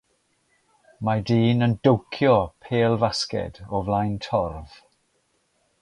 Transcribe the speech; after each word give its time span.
Mae 1.09 1.21
dyn 1.31 1.65
yn 1.67 1.75
dowcio 1.87 2.33
pêl-fasged 2.69 3.61
o 3.69 3.83
flaen 3.91 4.17
torf. 4.29 4.75